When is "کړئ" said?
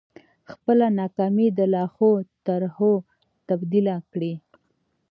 4.11-4.33